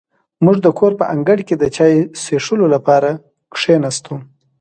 موږ 0.43 0.57
د 0.65 0.67
کور 0.79 0.91
په 0.99 1.05
انګړ 1.13 1.39
کې 1.47 1.55
د 1.57 1.63
چای 1.75 1.93
څښلو 2.23 2.65
لپاره 2.75 3.09
کېناستو. 3.55 4.15